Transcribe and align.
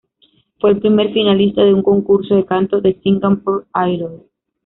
Fue 0.59 0.71
el 0.71 0.79
primer 0.79 1.13
finalista 1.13 1.61
de 1.63 1.75
un 1.75 1.83
concurso 1.83 2.33
de 2.33 2.43
canto 2.43 2.81
de 2.81 2.99
"Singapore 3.03 3.65
Idol". 3.87 4.23